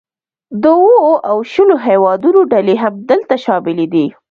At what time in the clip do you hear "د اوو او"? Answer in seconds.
0.61-1.37